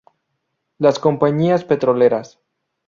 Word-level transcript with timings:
Las 0.79 0.97
compañías 0.97 1.63
petroleras. 1.63 2.39